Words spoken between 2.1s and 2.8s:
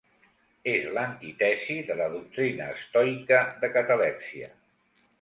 doctrina